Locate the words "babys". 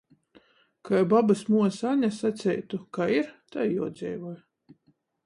1.11-1.41